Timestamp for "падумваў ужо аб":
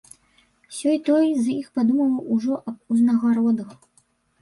1.77-2.97